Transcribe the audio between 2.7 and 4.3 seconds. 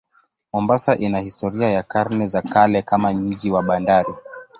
kama mji wa bandari.